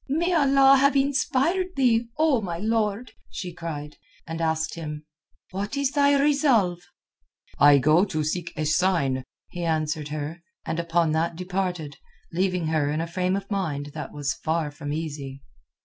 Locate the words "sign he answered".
8.65-10.07